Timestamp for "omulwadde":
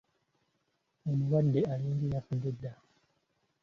1.09-1.59